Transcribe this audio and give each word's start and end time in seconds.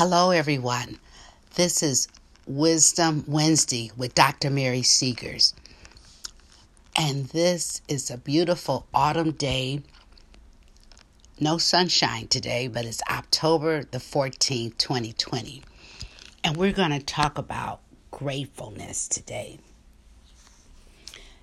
Hello, 0.00 0.30
everyone. 0.30 1.00
This 1.56 1.82
is 1.82 2.06
Wisdom 2.46 3.24
Wednesday 3.26 3.90
with 3.96 4.14
Dr. 4.14 4.48
Mary 4.48 4.82
Seegers. 4.82 5.54
And 6.94 7.26
this 7.30 7.82
is 7.88 8.08
a 8.08 8.16
beautiful 8.16 8.86
autumn 8.94 9.32
day. 9.32 9.82
No 11.40 11.58
sunshine 11.58 12.28
today, 12.28 12.68
but 12.68 12.84
it's 12.84 13.02
October 13.10 13.82
the 13.82 13.98
14th, 13.98 14.78
2020. 14.78 15.64
And 16.44 16.56
we're 16.56 16.70
going 16.70 16.92
to 16.92 17.00
talk 17.00 17.36
about 17.36 17.80
gratefulness 18.12 19.08
today. 19.08 19.58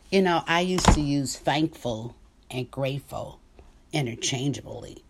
You 0.10 0.22
know, 0.22 0.46
I 0.48 0.62
used 0.62 0.94
to 0.94 1.02
use 1.02 1.38
thankful 1.38 2.16
and 2.50 2.72
grateful 2.72 3.42
interchangeably. 3.92 5.04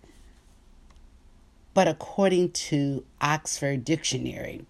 But 1.75 1.87
according 1.89 2.53
to 2.53 3.03
Oxford 3.19 3.83
Dictionary, 3.83 4.65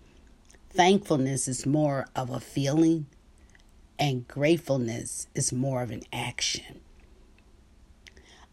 thankfulness 0.71 1.47
is 1.47 1.63
more 1.63 2.07
of 2.15 2.31
a 2.31 2.39
feeling 2.39 3.05
and 3.99 4.27
gratefulness 4.27 5.27
is 5.35 5.53
more 5.53 5.83
of 5.83 5.91
an 5.91 6.01
action. 6.11 6.81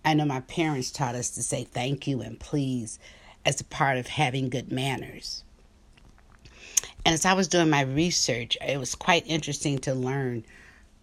I 0.05 0.13
know 0.13 0.27
my 0.27 0.41
parents 0.41 0.91
taught 0.91 1.15
us 1.15 1.31
to 1.31 1.43
say 1.43 1.65
thank 1.65 2.07
you 2.07 2.21
and 2.21 2.39
please 2.39 2.99
as 3.47 3.59
a 3.63 3.65
part 3.65 3.97
of 3.97 4.07
having 4.07 4.51
good 4.51 4.71
manners. 4.71 5.45
And 7.07 7.15
as 7.15 7.25
I 7.25 7.33
was 7.33 7.49
doing 7.49 7.71
my 7.71 7.81
research, 7.81 8.59
it 8.61 8.79
was 8.79 8.95
quite 8.95 9.27
interesting 9.27 9.79
to 9.79 9.95
learn 9.95 10.45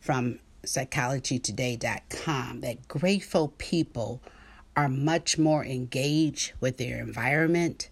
from 0.02 0.38
psychologytoday.com 0.68 2.62
that 2.62 2.88
grateful 2.88 3.54
people 3.58 4.22
are 4.80 4.88
much 4.88 5.38
more 5.38 5.66
engaged 5.66 6.54
with 6.62 6.78
their 6.78 7.00
environment, 7.02 7.90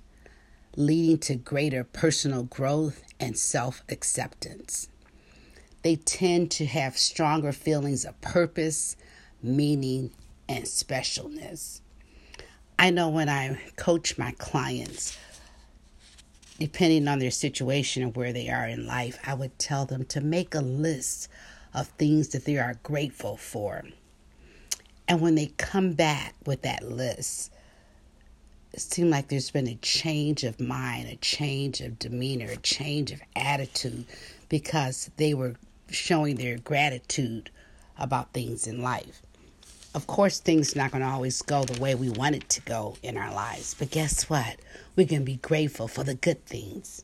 leading 0.78 1.18
to 1.18 1.36
greater 1.36 1.84
personal 1.84 2.44
growth 2.44 3.04
and 3.20 3.38
self 3.38 3.84
acceptance. 3.89 4.88
They 5.84 5.98
tend 5.98 6.50
to 6.52 6.66
have 6.66 6.98
stronger 6.98 7.52
feelings 7.52 8.06
of 8.06 8.20
purpose, 8.22 8.95
meaning, 9.44 10.11
and 10.48 10.64
specialness. 10.64 11.81
I 12.80 12.89
know 12.89 13.09
when 13.09 13.28
I 13.28 13.59
coach 13.76 14.17
my 14.17 14.31
clients, 14.38 15.17
depending 16.58 17.09
on 17.09 17.20
their 17.20 17.31
situation 17.31 18.02
and 18.02 18.16
where 18.16 18.31
they 18.31 18.48
are 18.50 18.66
in 18.66 18.88
life, 18.88 19.20
I 19.28 19.33
would 19.33 19.59
tell 19.59 19.86
them 19.86 20.06
to 20.06 20.22
make 20.22 20.56
a 20.56 20.61
list 20.61 21.28
of 21.73 21.89
things 21.89 22.30
that 22.30 22.45
they 22.45 22.58
are 22.58 22.80
grateful 22.81 23.36
for. 23.36 23.83
And 25.08 25.22
when 25.22 25.36
they 25.36 25.47
come 25.58 25.94
back 25.94 26.36
with 26.45 26.63
that 26.63 26.83
list, 26.83 27.52
it 28.73 28.81
seems 28.81 29.09
like 29.11 29.30
there's 29.30 29.52
been 29.52 29.67
a 29.67 29.75
change 29.75 30.44
of 30.44 30.59
mind, 30.59 31.08
a 31.08 31.16
change 31.17 31.81
of 31.81 31.99
demeanor, 31.99 32.52
a 32.52 32.58
change 32.58 33.11
of 33.11 33.22
attitude 33.36 34.05
because 34.49 35.09
they 35.17 35.33
were 35.33 35.55
showing 35.89 36.36
their 36.36 36.58
gratitude 36.58 37.49
about 37.97 38.33
things 38.33 38.67
in 38.67 38.81
life. 38.81 39.22
Of 39.95 40.08
course, 40.08 40.39
things 40.39 40.75
not 40.75 40.91
going 40.91 41.02
to 41.03 41.09
always 41.09 41.42
go 41.42 41.64
the 41.64 41.81
way 41.81 41.95
we 41.95 42.09
want 42.09 42.36
it 42.36 42.49
to 42.49 42.61
go 42.61 42.97
in 43.02 43.17
our 43.17 43.33
lives, 43.33 43.75
but 43.80 43.89
guess 43.89 44.30
what? 44.30 44.58
We 44.95 45.05
can 45.05 45.23
be 45.23 45.38
grateful 45.38 45.88
for 45.88 46.03
the 46.03 46.14
good 46.16 46.45
things. 46.45 47.03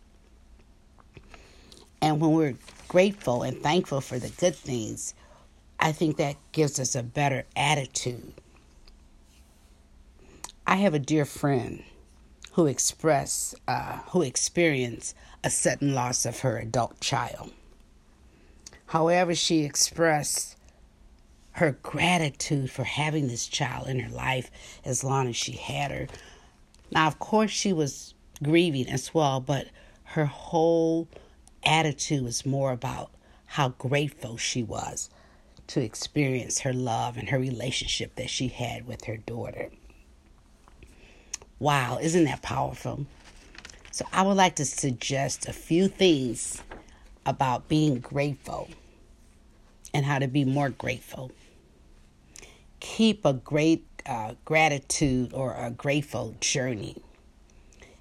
And 2.02 2.20
when 2.22 2.32
we're 2.34 2.56
grateful 2.88 3.44
and 3.44 3.62
thankful 3.64 4.02
for 4.02 4.20
the 4.20 4.30
good 4.30 4.56
things, 4.56 5.16
I 5.84 5.92
think 5.92 6.16
that 6.16 6.38
gives 6.54 6.80
us 6.80 6.96
a 6.96 7.04
better 7.04 7.44
attitude. 7.58 8.36
I 10.66 10.78
have 10.78 10.94
a 10.94 11.00
dear 11.00 11.26
friend 11.26 11.84
who 12.54 12.68
expressed, 12.68 13.56
uh, 13.68 13.98
who 14.12 14.22
experienced 14.22 15.14
a 15.44 15.50
sudden 15.50 15.94
loss 15.94 16.26
of 16.26 16.40
her 16.40 16.58
adult 16.58 17.02
child. 17.02 17.52
However, 18.86 19.36
she 19.36 19.66
expressed 19.66 20.56
her 21.52 21.78
gratitude 21.84 22.72
for 22.72 22.86
having 22.86 23.28
this 23.28 23.46
child 23.46 23.90
in 23.90 24.00
her 24.00 24.16
life 24.16 24.50
as 24.86 25.04
long 25.04 25.28
as 25.28 25.36
she 25.36 25.52
had 25.52 25.92
her. 25.92 26.08
Now, 26.92 27.08
of 27.08 27.20
course, 27.20 27.52
she 27.52 27.74
was 27.74 28.14
grieving 28.42 28.88
as 28.88 29.14
well, 29.14 29.42
but 29.42 29.68
her 30.04 30.28
whole 30.28 31.10
attitude 31.66 32.24
was 32.24 32.46
more 32.46 32.72
about 32.72 33.12
how 33.48 33.70
grateful 33.78 34.38
she 34.38 34.64
was 34.64 35.10
to 35.68 35.82
experience 35.82 36.60
her 36.60 36.74
love 36.74 37.18
and 37.18 37.30
her 37.30 37.40
relationship 37.40 38.16
that 38.16 38.30
she 38.30 38.48
had 38.48 38.88
with 38.88 39.06
her 39.06 39.18
daughter. 39.18 39.70
Wow, 41.60 42.00
isn't 42.02 42.26
that 42.26 42.42
powerful? 42.42 43.06
So, 43.92 44.06
I 44.12 44.24
would 44.24 44.38
like 44.38 44.56
to 44.56 44.66
suggest 44.66 45.48
a 45.48 45.54
few 45.54 45.88
things 45.88 46.62
about 47.26 47.70
being 47.70 48.00
grateful 48.00 48.70
and 49.94 50.06
how 50.06 50.20
to 50.20 50.28
be 50.28 50.44
more 50.44 50.70
grateful. 50.70 51.32
Keep 52.80 53.24
a 53.24 53.34
great 53.34 53.86
uh, 54.06 54.34
gratitude 54.44 55.34
or 55.34 55.56
a 55.56 55.70
grateful 55.72 56.36
journey, 56.42 56.98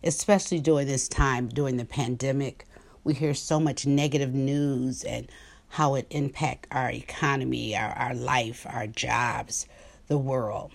especially 0.02 0.58
during 0.58 0.86
this 0.86 1.06
time, 1.08 1.48
during 1.48 1.76
the 1.76 1.84
pandemic. 1.84 2.66
We 3.04 3.14
hear 3.14 3.34
so 3.34 3.60
much 3.60 3.86
negative 3.86 4.32
news 4.34 5.04
and 5.04 5.28
how 5.72 5.94
it 5.94 6.06
impact 6.10 6.66
our 6.70 6.90
economy, 6.90 7.74
our, 7.74 7.92
our 7.92 8.14
life, 8.14 8.66
our 8.68 8.86
jobs, 8.86 9.66
the 10.06 10.18
world. 10.18 10.70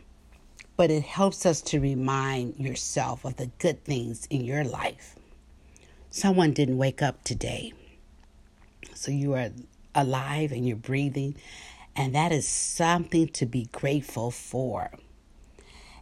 But 0.76 0.90
it 0.90 1.04
helps 1.04 1.46
us 1.46 1.62
to 1.62 1.80
remind 1.80 2.56
yourself 2.58 3.24
of 3.24 3.36
the 3.36 3.52
good 3.60 3.84
things 3.84 4.26
in 4.32 4.44
your 4.44 4.64
life. 4.64 5.16
Someone 6.10 6.52
didn't 6.52 6.80
wake 6.80 7.04
up 7.04 7.24
today. 7.24 7.74
So 8.96 9.12
you 9.12 9.36
are 9.36 9.52
alive 9.94 10.52
and 10.52 10.68
you're 10.68 10.76
breathing. 10.76 11.36
And 11.96 12.16
that 12.16 12.32
is 12.32 12.48
something 12.48 13.28
to 13.28 13.46
be 13.46 13.70
grateful 13.72 14.32
for. 14.32 14.90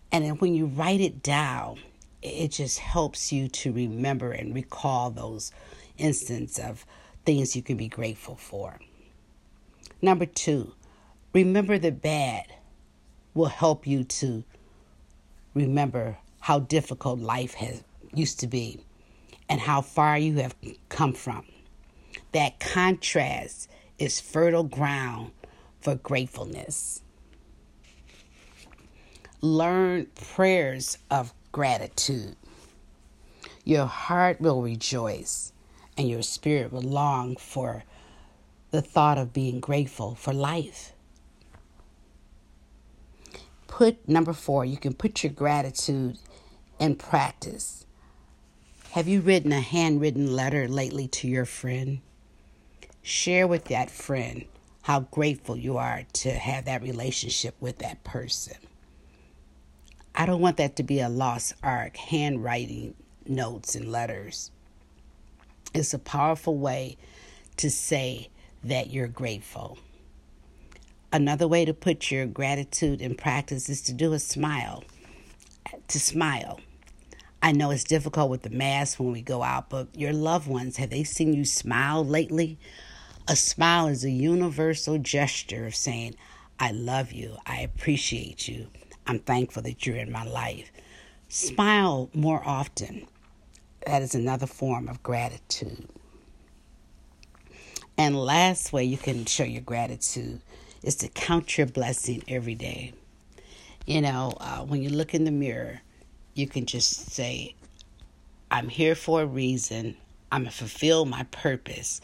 And 0.10 0.24
then 0.24 0.36
when 0.36 0.56
you 0.56 0.68
write 0.68 1.02
it 1.02 1.22
down, 1.22 1.80
it 2.22 2.52
just 2.52 2.80
helps 2.80 3.34
you 3.34 3.50
to 3.50 3.74
remember 3.74 4.32
and 4.32 4.56
recall 4.56 5.10
those 5.10 5.52
instances 5.98 6.64
of 6.64 6.86
things 7.26 7.56
you 7.56 7.62
can 7.62 7.78
be 7.78 7.88
grateful 7.88 8.36
for. 8.36 8.80
Number 10.02 10.26
two, 10.26 10.74
remember 11.34 11.78
the 11.78 11.92
bad 11.92 12.46
will 13.34 13.48
help 13.48 13.88
you 13.88 14.04
to 14.04 14.44
remember 15.54 16.18
how 16.40 16.60
difficult 16.60 17.20
life 17.20 17.56
has 17.56 17.84
used 18.14 18.40
to 18.42 18.48
be 18.48 18.80
and 19.50 19.60
how 19.60 19.82
far 19.82 20.18
you 20.18 20.36
have 20.36 20.56
come 20.90 21.14
from. 21.14 21.46
That 22.32 22.60
contrast 22.60 23.70
is 23.98 24.20
fertile 24.20 24.64
ground 24.64 25.32
for 25.82 25.96
gratefulness. 25.96 27.02
Learn 29.42 30.08
prayers 30.16 30.98
of 31.10 31.34
gratitude. 31.52 32.36
Your 33.64 33.86
heart 33.86 34.42
will 34.42 34.62
rejoice 34.62 35.52
and 35.98 36.10
your 36.10 36.22
spirit 36.22 36.72
will 36.72 36.82
long 36.82 37.36
for 37.38 37.84
the 38.72 38.82
thought 38.82 39.18
of 39.18 39.34
being 39.34 39.60
grateful 39.60 40.16
for 40.16 40.34
life. 40.34 40.94
Put 43.68 44.08
number 44.08 44.34
four, 44.34 44.66
you 44.66 44.78
can 44.78 44.94
put 44.94 45.24
your 45.24 45.34
gratitude 45.34 46.18
in 46.80 46.96
practice. 46.96 47.86
Have 48.92 49.08
you 49.08 49.22
written 49.22 49.52
a 49.52 49.60
handwritten 49.62 50.34
letter 50.34 50.68
lately 50.68 51.08
to 51.10 51.28
your 51.28 51.46
friend? 51.46 52.00
Share 53.02 53.48
with 53.48 53.66
that 53.66 53.92
friend 53.92 54.46
how 54.84 55.02
grateful 55.02 55.58
you 55.58 55.78
are 55.78 56.04
to 56.14 56.32
have 56.32 56.66
that 56.66 56.82
relationship 56.84 57.56
with 57.60 57.80
that 57.80 58.04
person. 58.04 58.56
I 60.16 60.26
don't 60.26 60.42
want 60.42 60.58
that 60.58 60.78
to 60.78 60.84
be 60.84 61.02
a 61.02 61.10
lost 61.10 61.54
art, 61.64 61.98
handwriting 61.98 62.96
notes 63.28 63.76
and 63.76 63.92
letters. 63.92 64.52
It's 65.76 65.94
a 65.94 66.00
powerful 66.00 66.58
way 66.58 66.96
to 67.58 67.70
say 67.70 68.30
that 68.64 68.92
you're 68.92 69.10
grateful. 69.10 69.78
Another 71.12 71.50
way 71.50 71.66
to 71.66 71.74
put 71.74 72.10
your 72.10 72.26
gratitude 72.26 73.02
in 73.02 73.16
practice 73.16 73.68
is 73.68 73.82
to 73.82 73.94
do 73.94 74.14
a 74.14 74.20
smile. 74.20 74.86
To 75.90 76.00
smile. 76.00 76.62
I 77.44 77.52
know 77.52 77.72
it's 77.72 77.84
difficult 77.84 78.30
with 78.30 78.44
the 78.44 78.50
mask 78.50 79.02
when 79.02 79.12
we 79.12 79.22
go 79.22 79.44
out, 79.44 79.70
but 79.70 79.90
your 79.94 80.14
loved 80.14 80.48
ones, 80.48 80.78
have 80.78 80.92
they 80.92 81.04
seen 81.04 81.34
you 81.34 81.44
smile 81.44 82.06
lately? 82.06 82.58
A 83.28 83.36
smile 83.36 83.88
is 83.88 84.06
a 84.06 84.10
universal 84.10 84.98
gesture 84.98 85.66
of 85.66 85.76
saying, 85.76 86.16
I 86.58 86.72
love 86.72 87.12
you, 87.12 87.36
I 87.46 87.60
appreciate 87.60 88.48
you, 88.48 88.68
I'm 89.06 89.20
thankful 89.20 89.64
that 89.64 89.86
you're 89.86 89.98
in 89.98 90.10
my 90.10 90.24
life. 90.24 90.72
Smile 91.28 92.10
more 92.14 92.42
often. 92.46 93.08
That 93.86 94.02
is 94.02 94.16
another 94.16 94.48
form 94.48 94.88
of 94.88 95.04
gratitude. 95.04 95.88
And 97.98 98.20
last 98.20 98.74
way 98.74 98.84
you 98.84 98.98
can 98.98 99.26
show 99.26 99.44
your 99.44 99.62
gratitude 99.62 100.42
is 100.84 100.96
to 100.98 101.08
count 101.08 101.58
your 101.58 101.68
blessing 101.68 102.24
every 102.28 102.56
day. 102.56 102.94
You 103.86 104.02
know, 104.02 104.34
uh, 104.40 104.62
when 104.62 104.82
you 104.82 104.90
look 104.90 105.14
in 105.14 105.24
the 105.24 105.32
mirror, 105.32 105.82
you 106.34 106.48
can 106.48 106.66
just 106.66 107.12
say, 107.12 107.56
I'm 108.52 108.70
here 108.70 108.96
for 108.96 109.22
a 109.22 109.26
reason. 109.26 109.96
I'm 110.32 110.42
going 110.42 110.52
to 110.52 110.58
fulfill 110.58 111.06
my 111.06 111.24
purpose. 111.32 112.02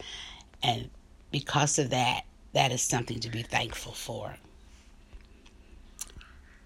And 0.64 0.90
because 1.32 1.80
of 1.80 1.90
that, 1.90 2.24
that 2.54 2.72
is 2.72 2.82
something 2.82 3.20
to 3.20 3.30
be 3.30 3.42
thankful 3.42 3.94
for. 3.94 4.36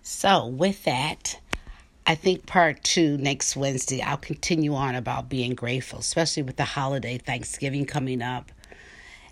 So, 0.02 0.46
with 0.46 0.84
that, 0.84 1.40
I 2.08 2.14
think 2.14 2.46
part 2.46 2.84
two 2.84 3.18
next 3.18 3.56
Wednesday, 3.56 4.02
I'll 4.02 4.18
continue 4.18 4.76
on 4.76 4.94
about 4.94 5.28
being 5.28 5.56
grateful, 5.56 6.00
especially 6.00 6.44
with 6.44 6.56
the 6.56 6.64
holiday 6.64 7.18
Thanksgiving 7.18 7.86
coming 7.86 8.22
up. 8.22 8.52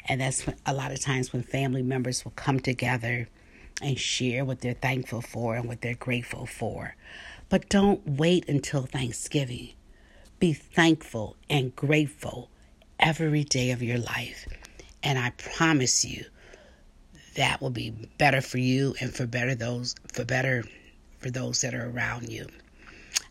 And 0.07 0.21
that's 0.21 0.45
a 0.65 0.73
lot 0.73 0.91
of 0.91 0.99
times 0.99 1.31
when 1.31 1.43
family 1.43 1.83
members 1.83 2.25
will 2.25 2.31
come 2.31 2.59
together 2.59 3.29
and 3.81 3.99
share 3.99 4.43
what 4.43 4.61
they're 4.61 4.73
thankful 4.73 5.21
for 5.21 5.55
and 5.55 5.67
what 5.67 5.81
they're 5.81 5.93
grateful 5.93 6.47
for. 6.47 6.95
But 7.49 7.69
don't 7.69 8.01
wait 8.07 8.49
until 8.49 8.83
Thanksgiving. 8.83 9.69
Be 10.39 10.53
thankful 10.53 11.37
and 11.49 11.75
grateful 11.75 12.49
every 12.99 13.43
day 13.43 13.69
of 13.71 13.83
your 13.83 13.99
life. 13.99 14.47
And 15.03 15.19
I 15.19 15.31
promise 15.31 16.03
you 16.03 16.25
that 17.35 17.61
will 17.61 17.69
be 17.69 17.91
better 18.17 18.41
for 18.41 18.57
you 18.57 18.95
and 18.99 19.13
for 19.13 19.27
better 19.27 19.53
those 19.53 19.95
for 20.11 20.25
better 20.25 20.63
for 21.23 21.31
those 21.31 21.61
that 21.61 21.73
are 21.73 21.89
around 21.89 22.29
you. 22.29 22.47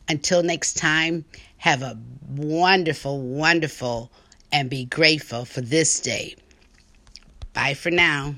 Until 0.08 0.42
next 0.42 0.74
time, 0.78 1.24
have 1.58 1.82
a 1.82 1.98
wonderful, 2.26 3.20
wonderful, 3.20 4.10
and 4.50 4.68
be 4.68 4.86
grateful 4.86 5.44
for 5.44 5.60
this 5.60 6.00
day. 6.00 6.34
Bye 7.52 7.74
for 7.74 7.90
now. 7.90 8.34